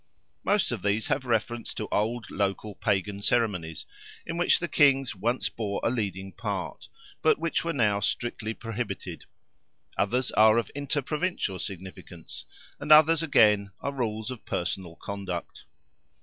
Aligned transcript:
Most 0.43 0.71
of 0.71 0.81
these 0.81 1.05
have 1.09 1.25
reference 1.25 1.75
to 1.75 1.87
old 1.91 2.31
local 2.31 2.73
Pagan 2.73 3.21
ceremonies 3.21 3.85
in 4.25 4.35
which 4.35 4.57
the 4.59 4.67
Kings 4.67 5.15
once 5.15 5.47
bore 5.47 5.79
a 5.83 5.91
leading 5.91 6.31
part, 6.31 6.89
but 7.21 7.37
which 7.37 7.63
were 7.63 7.71
now 7.71 7.99
strictly 7.99 8.55
prohibited; 8.55 9.25
others 9.99 10.31
are 10.31 10.57
of 10.57 10.71
inter 10.73 11.03
Provincial 11.03 11.59
significance, 11.59 12.45
and 12.79 12.91
others, 12.91 13.21
again, 13.21 13.69
are 13.79 13.93
rules 13.93 14.31
of 14.31 14.43
personal 14.43 14.95
conduct. 14.95 15.65